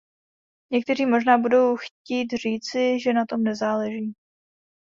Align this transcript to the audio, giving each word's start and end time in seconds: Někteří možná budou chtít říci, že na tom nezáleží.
Někteří 0.71 1.05
možná 1.05 1.37
budou 1.37 1.77
chtít 1.77 2.33
říci, 2.33 2.99
že 2.99 3.13
na 3.13 3.25
tom 3.25 3.43
nezáleží. 3.43 4.13